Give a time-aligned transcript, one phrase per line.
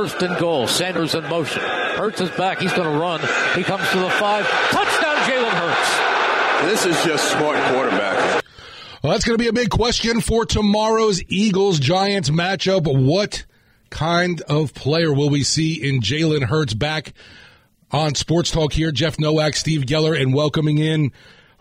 [0.00, 0.66] First and goal.
[0.66, 1.60] Sanders in motion.
[1.60, 2.58] Hurts is back.
[2.58, 3.20] He's going to run.
[3.54, 4.46] He comes to the 5.
[4.70, 6.70] Touchdown Jalen Hurts.
[6.70, 8.42] This is just smart quarterback.
[9.02, 12.86] Well, that's going to be a big question for tomorrow's Eagles Giants matchup.
[12.86, 13.44] What
[13.90, 17.12] kind of player will we see in Jalen Hurts back
[17.90, 18.92] on Sports Talk here?
[18.92, 21.12] Jeff Nowak, Steve Geller, and welcoming in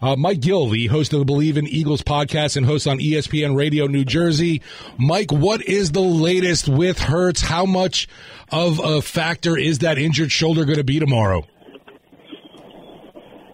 [0.02, 3.56] uh, Mike Gill, the host of the Believe in Eagles podcast and host on ESPN
[3.56, 4.62] Radio New Jersey.
[4.98, 7.42] Mike, what is the latest with Hurts?
[7.42, 8.08] How much
[8.52, 11.46] of a factor is that injured shoulder going to be tomorrow?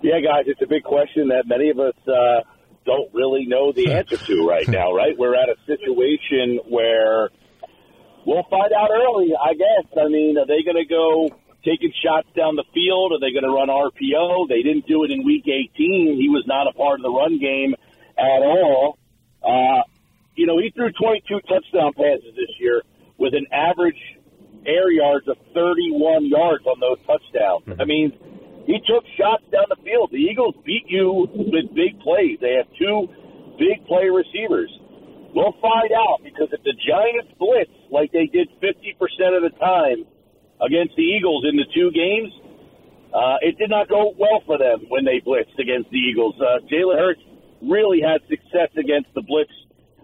[0.02, 1.96] Yeah, guys, it's a big question that many of us.
[2.08, 2.42] Uh
[2.86, 5.18] don't really know the answer to right now, right?
[5.18, 7.30] We're at a situation where
[8.26, 9.92] we'll find out early, I guess.
[9.98, 11.30] I mean, are they going to go
[11.66, 13.12] taking shots down the field?
[13.12, 14.48] Are they going to run RPO?
[14.48, 16.16] They didn't do it in week 18.
[16.16, 17.74] He was not a part of the run game
[18.18, 18.98] at all.
[19.42, 19.82] Uh,
[20.36, 22.84] you know, he threw 22 touchdown passes this year
[23.18, 24.00] with an average
[24.66, 27.66] air yards of 31 yards on those touchdowns.
[27.66, 27.82] Mm-hmm.
[27.82, 28.14] I mean,
[28.66, 30.10] he took shots down the field.
[30.12, 32.40] The Eagles beat you with big plays.
[32.42, 33.10] They have two
[33.58, 34.70] big play receivers.
[35.34, 40.06] We'll find out because if the Giants blitz like they did 50% of the time
[40.66, 42.34] against the Eagles in the two games,
[43.14, 46.36] uh, it did not go well for them when they blitzed against the Eagles.
[46.42, 47.22] Uh, Jalen Hurts
[47.62, 49.52] really had success against the blitz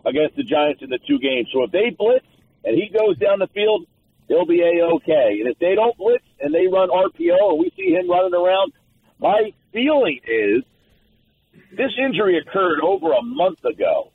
[0.05, 1.49] against the Giants in the two games.
[1.53, 2.25] So if they blitz
[2.63, 3.85] and he goes down the field,
[4.27, 5.37] he'll be a okay.
[5.41, 8.73] And if they don't blitz and they run RPO and we see him running around,
[9.19, 10.63] my feeling is
[11.71, 14.11] this injury occurred over a month ago.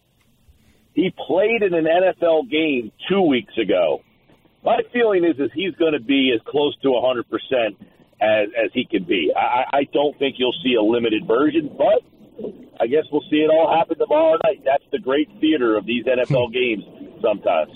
[0.94, 4.00] He played in an NFL game two weeks ago.
[4.66, 7.22] My feeling is is he's going to be as close to 100%
[8.20, 9.32] as as he can be.
[9.34, 12.02] I, I don't think you'll see a limited version, but
[12.80, 14.62] I guess we'll see it all happen tomorrow night.
[14.64, 16.82] That's the great theater of these NFL games
[17.22, 17.70] sometimes.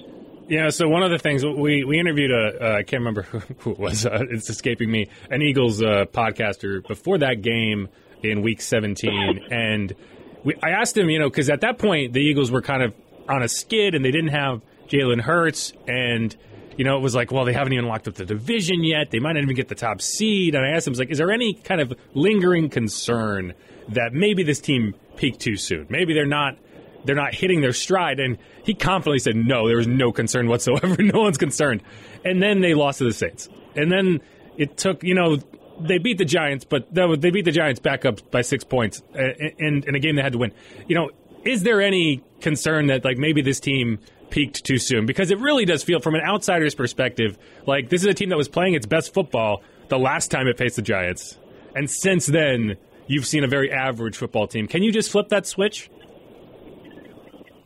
[0.49, 3.39] Yeah, so one of the things we we interviewed a uh, I can't remember who,
[3.59, 4.05] who it was.
[4.05, 5.11] Uh, it's escaping me.
[5.31, 7.89] An Eagles uh, podcaster before that game
[8.25, 9.95] in Week 17, and
[10.43, 12.95] we, I asked him, you know, because at that point the Eagles were kind of
[13.29, 16.37] on a skid and they didn't have Jalen Hurts, and
[16.81, 19.11] you know it was like, well, they haven't even locked up the division yet.
[19.11, 20.55] They might not even get the top seed.
[20.55, 23.53] And I asked him, I like, is there any kind of lingering concern
[23.91, 25.89] that maybe this team peaked too soon?
[25.91, 26.57] Maybe they're not
[27.05, 28.19] they're not hitting their stride.
[28.19, 30.97] And he confidently said, no, there was no concern whatsoever.
[31.03, 31.83] no one's concerned.
[32.25, 33.51] And then they lost to the Saints.
[33.77, 34.23] And then
[34.57, 35.37] it took, you know,
[35.81, 39.85] they beat the Giants, but they beat the Giants back up by six points in,
[39.87, 40.53] in a game they had to win.
[40.89, 41.11] You know,
[41.45, 43.99] is there any concern that like maybe this team
[44.31, 45.07] peaked too soon?
[45.07, 48.37] Because it really does feel, from an outsider's perspective, like this is a team that
[48.37, 51.39] was playing its best football the last time it faced the Giants,
[51.75, 52.77] and since then
[53.07, 54.69] you've seen a very average football team.
[54.69, 55.91] Can you just flip that switch?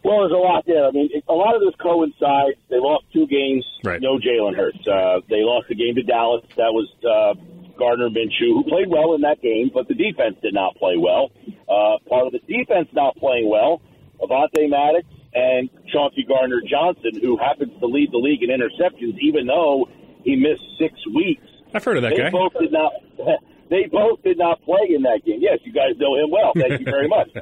[0.02, 0.86] Well, there's a lot there.
[0.86, 2.58] I mean, a lot of this coincides.
[2.68, 3.64] They lost two games.
[3.82, 4.00] Right.
[4.02, 4.86] No Jalen Hurts.
[4.86, 6.44] Uh, they lost the game to Dallas.
[6.56, 7.40] That was uh,
[7.78, 11.30] Gardner Minshew, who played well in that game, but the defense did not play well.
[11.66, 13.80] Uh, part of the defense not playing well,
[14.20, 19.46] Avonte Maddox and Chauncey Gardner Johnson, who happens to lead the league in interceptions, even
[19.46, 19.86] though
[20.24, 21.46] he missed six weeks.
[21.72, 22.30] I've heard of that they guy.
[22.30, 22.92] Both did not.
[23.70, 25.38] They both did not play in that game.
[25.40, 26.52] Yes, you guys know him well.
[26.54, 27.30] Thank you very much.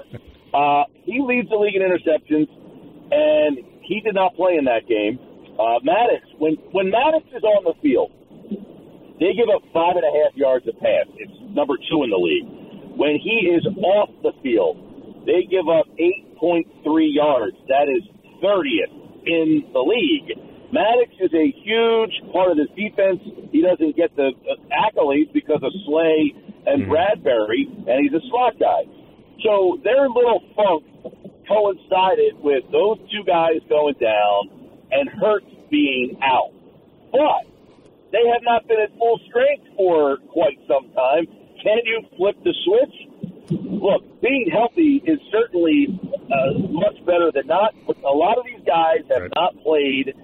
[0.55, 2.45] Uh, he leads the league in interceptions,
[3.11, 5.19] and he did not play in that game.
[5.59, 8.13] Uh, Maddox, when when Maddox is on the field,
[9.19, 11.09] they give up five and a half yards a pass.
[11.17, 12.45] It's number two in the league.
[13.01, 14.77] When he is off the field,
[15.25, 16.69] they give up 8.3
[17.09, 17.57] yards.
[17.69, 18.03] That is
[18.43, 20.37] 30th in the league.
[20.73, 23.21] Maddox is a huge part of this defense.
[23.53, 24.33] He doesn't get the
[24.73, 26.35] accolades because of Slay
[26.67, 26.93] and mm-hmm.
[26.93, 28.89] Bradberry, and he's a slot guy.
[29.45, 30.85] So their little funk
[31.47, 36.53] coincided with those two guys going down and Hurts being out.
[37.11, 37.49] But
[38.13, 41.27] they have not been at full strength for quite some time.
[41.63, 43.61] Can you flip the switch?
[43.61, 45.89] Look, being healthy is certainly
[46.33, 47.75] uh, much better than not.
[47.89, 49.33] A lot of these guys have right.
[49.37, 50.17] not played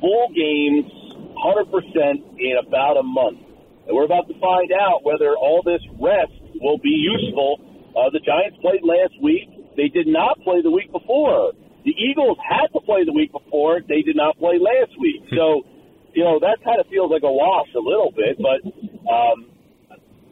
[0.00, 0.86] full games
[1.34, 3.40] 100% in about a month.
[3.86, 7.58] And we're about to find out whether all this rest will be useful
[7.90, 9.50] uh, the Giants played last week.
[9.76, 11.52] They did not play the week before.
[11.84, 13.80] The Eagles had to play the week before.
[13.82, 15.26] They did not play last week.
[15.34, 15.66] So
[16.14, 18.60] you know, that kind of feels like a wash a little bit, but
[19.08, 19.46] um,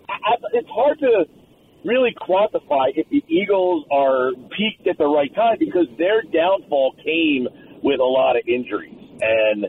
[0.09, 1.27] I, I, it's hard to
[1.85, 7.47] really quantify if the Eagles are peaked at the right time because their downfall came
[7.83, 8.99] with a lot of injuries.
[9.21, 9.67] And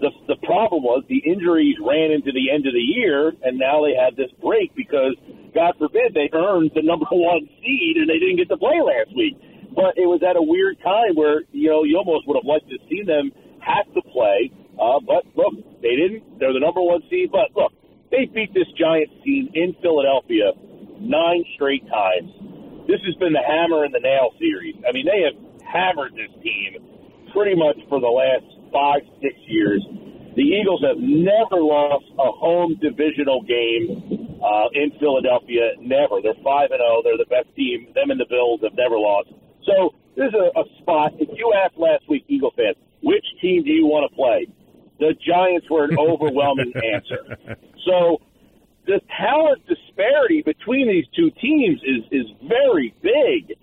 [0.00, 3.84] the, the problem was the injuries ran into the end of the year, and now
[3.84, 5.16] they had this break because,
[5.54, 9.12] God forbid, they earned the number one seed and they didn't get to play last
[9.16, 9.36] week.
[9.74, 12.68] But it was at a weird time where, you know, you almost would have liked
[12.72, 13.30] to see them
[13.60, 14.50] have to play.
[14.80, 16.40] Uh, but look, they didn't.
[16.40, 17.30] They're the number one seed.
[17.30, 17.70] But look,
[18.10, 20.56] they beat this Giants team in Philadelphia
[21.00, 22.30] nine straight times.
[22.86, 24.76] This has been the hammer and the nail series.
[24.88, 26.80] I mean, they have hammered this team
[27.32, 29.84] pretty much for the last five, six years.
[30.36, 35.74] The Eagles have never lost a home divisional game uh, in Philadelphia.
[35.80, 36.22] Never.
[36.22, 37.02] They're five and zero.
[37.02, 37.92] They're the best team.
[37.94, 39.28] Them and the Bills have never lost.
[39.66, 41.12] So this is a, a spot.
[41.18, 44.46] If you asked last week, Eagle fans, which team do you want to play?
[44.98, 47.36] The Giants were an overwhelming answer.
[47.86, 48.20] So
[48.88, 53.54] the talent disparity between these two teams is is very big,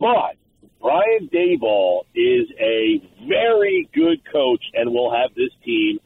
[0.00, 0.36] but
[0.80, 5.98] Brian Daboll is a very good coach and will have this team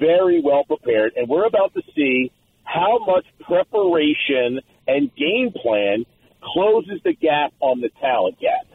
[0.00, 1.12] very well prepared.
[1.14, 2.32] And we're about to see
[2.64, 6.04] how much preparation and game plan
[6.42, 8.66] closes the gap on the talent gap.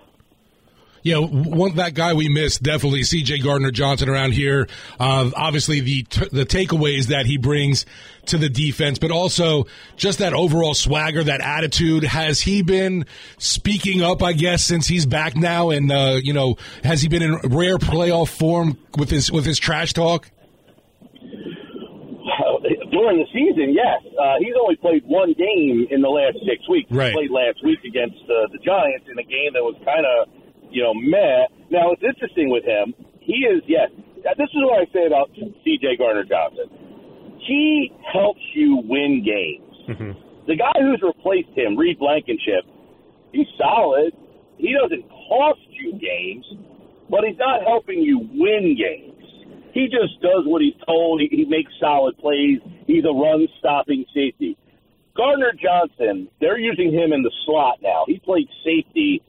[1.04, 3.40] Yeah, one that guy we missed definitely C.J.
[3.40, 4.68] Gardner Johnson around here.
[5.00, 7.86] Uh, obviously, the t- the takeaways that he brings
[8.28, 9.66] to the defense, but also
[9.96, 12.04] just that overall swagger, that attitude.
[12.04, 13.06] Has he been
[13.40, 14.22] speaking up?
[14.22, 17.78] I guess since he's back now, and uh, you know, has he been in rare
[17.78, 20.30] playoff form with his with his trash talk?
[22.92, 24.04] During the season, yes.
[24.20, 26.92] Uh, he's only played one game in the last six weeks.
[26.92, 27.10] Right.
[27.10, 30.28] He played last week against uh, the Giants in a game that was kind of
[30.72, 31.48] you know, meh.
[31.70, 32.94] Now, it's interesting with him.
[33.20, 33.90] He is, yes,
[34.38, 35.98] this is what I say about C.J.
[35.98, 36.70] Gardner Johnson.
[37.48, 39.72] He helps you win games.
[39.90, 40.48] Mm-hmm.
[40.48, 42.66] The guy who's replaced him, Reed Blankenship,
[43.32, 44.14] he's solid.
[44.58, 46.46] He doesn't cost you games,
[47.10, 49.18] but he's not helping you win games.
[49.74, 51.22] He just does what he's told.
[51.22, 52.60] He, he makes solid plays.
[52.88, 54.58] He's a run stopping safety.
[55.16, 58.04] Gardner Johnson, they're using him in the slot now.
[58.08, 59.22] He played safety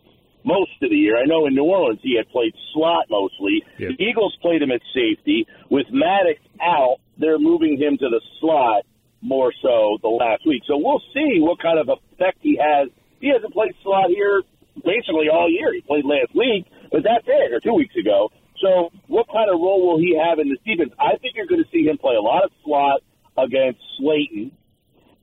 [0.44, 1.16] most of the year.
[1.16, 3.62] I know in New Orleans he had played slot mostly.
[3.78, 5.46] The Eagles played him at safety.
[5.70, 8.84] With Maddox out, they're moving him to the slot
[9.20, 10.62] more so the last week.
[10.66, 12.88] So we'll see what kind of effect he has.
[13.20, 14.42] He hasn't played slot here
[14.84, 15.72] basically all year.
[15.72, 18.30] He played last week, but that's it, or two weeks ago.
[18.60, 20.92] So what kind of role will he have in this defense?
[20.98, 23.00] I think you're going to see him play a lot of slot
[23.36, 24.52] against Slayton.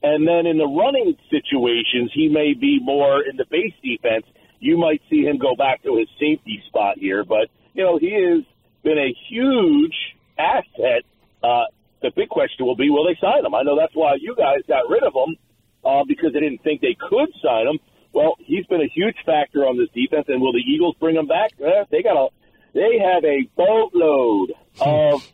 [0.01, 4.25] And then in the running situations, he may be more in the base defense
[4.59, 7.23] you might see him go back to his safety spot here.
[7.23, 8.43] But, you know, he has
[8.83, 9.95] been a huge
[10.37, 11.03] asset.
[11.43, 11.65] Uh,
[12.01, 13.53] the big question will be, will they sign him?
[13.53, 15.35] I know that's why you guys got rid of him
[15.83, 17.79] uh, because they didn't think they could sign him.
[18.13, 21.27] Well, he's been a huge factor on this defense, and will the Eagles bring him
[21.27, 21.51] back?
[21.61, 22.27] Eh, they got a,
[22.73, 25.31] they have a boatload of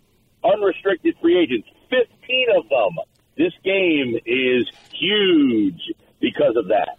[0.44, 2.98] unrestricted free agents, fifteen of them.
[3.36, 5.80] This game is huge
[6.20, 6.98] because of that.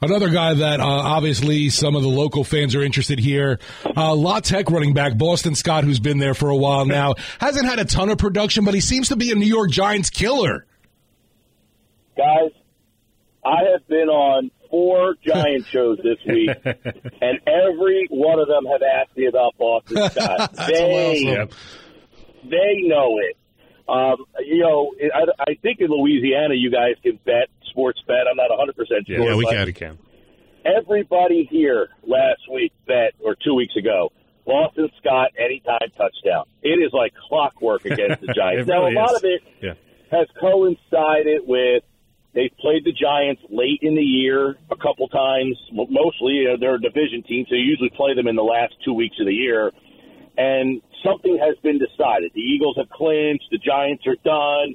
[0.00, 3.58] Another guy that uh, obviously some of the local fans are interested here,
[3.96, 7.66] uh, La Tech running back Boston Scott, who's been there for a while now, hasn't
[7.66, 10.66] had a ton of production, but he seems to be a New York Giants killer.
[12.16, 12.52] Guys,
[13.44, 18.82] I have been on four Giant shows this week, and every one of them have
[18.82, 20.54] asked me about Boston Scott.
[20.68, 21.56] they, awesome.
[22.44, 23.36] they know it.
[23.88, 28.26] Um, you know, I, I think in Louisiana you guys can bet sports bet.
[28.30, 29.20] I'm not 100 percent sure.
[29.20, 29.66] Yeah, we can.
[29.66, 29.98] We can.
[30.64, 34.10] Everybody here last week bet or two weeks ago.
[34.48, 36.46] Boston Scott anytime touchdown.
[36.62, 38.66] It is like clockwork against the Giants.
[38.66, 39.16] now really a lot is.
[39.18, 39.74] of it yeah.
[40.10, 41.84] has coincided with
[42.34, 45.56] they've played the Giants late in the year a couple times.
[45.70, 48.74] Mostly you know, they're a division team, so you usually play them in the last
[48.84, 49.70] two weeks of the year.
[50.38, 52.32] And something has been decided.
[52.34, 53.44] The Eagles have clinched.
[53.50, 54.74] The Giants are done.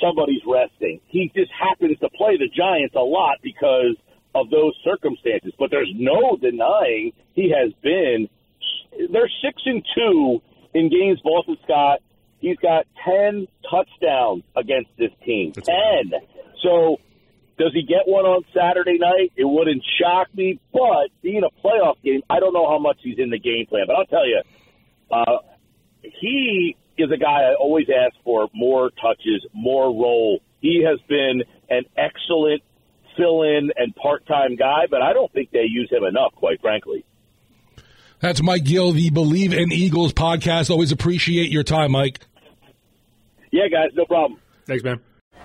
[0.00, 1.00] Somebody's resting.
[1.06, 3.96] He just happens to play the Giants a lot because
[4.34, 5.52] of those circumstances.
[5.58, 8.28] But there's no denying he has been.
[9.12, 10.42] They're six and two
[10.74, 11.20] in games.
[11.22, 12.00] Boston Scott.
[12.40, 15.52] He's got ten touchdowns against this team.
[15.54, 16.20] That's ten.
[16.62, 16.98] So
[17.58, 19.32] does he get one on Saturday night?
[19.36, 23.18] It wouldn't shock me, but being a playoff game, I don't know how much he's
[23.18, 23.84] in the game plan.
[23.88, 24.42] But I'll tell you,
[25.10, 25.38] uh,
[26.02, 30.40] he is a guy I always ask for more touches, more role.
[30.60, 32.62] He has been an excellent
[33.16, 36.60] fill in and part time guy, but I don't think they use him enough, quite
[36.60, 37.04] frankly.
[38.20, 40.70] That's Mike Gill, the Believe in Eagles podcast.
[40.70, 42.20] Always appreciate your time, Mike.
[43.52, 44.40] Yeah, guys, no problem.
[44.66, 45.00] Thanks, man.